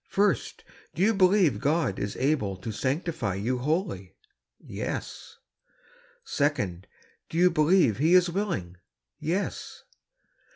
First, 0.09 0.63
do 0.95 1.03
you 1.03 1.13
believe 1.13 1.59
God 1.59 1.99
is 1.99 2.17
able 2.17 2.57
to 2.57 2.71
sanctify 2.71 3.35
you 3.35 3.59
wholly?" 3.59 4.15
Yes." 4.59 5.37
"Second. 6.23 6.87
Do 7.29 7.37
you 7.37 7.51
believe 7.51 7.99
He 7.99 8.15
is 8.15 8.27
willing?" 8.27 8.77
"Yes." 9.19 9.83